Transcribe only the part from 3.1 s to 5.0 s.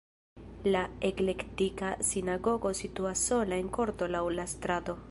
sola en korto laŭ la strato.